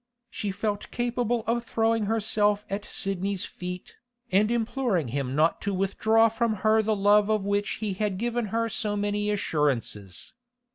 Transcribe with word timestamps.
She 0.31 0.49
felt 0.49 0.89
capable 0.89 1.43
of 1.45 1.63
throwing 1.63 2.05
herself 2.07 2.65
at 2.71 2.85
Sidney's 2.85 3.45
feet, 3.45 3.97
and 4.31 4.49
imploring 4.49 5.09
him 5.09 5.35
not 5.35 5.61
to 5.61 5.75
withdraw 5.75 6.27
from 6.27 6.53
her 6.65 6.81
the 6.81 6.95
love 6.95 7.29
of 7.29 7.45
which 7.45 7.73
he 7.85 7.93
had 7.93 8.17
given 8.17 8.45
her 8.47 8.67
so 8.67 8.95
many 8.97 9.29
assurances. 9.29 10.33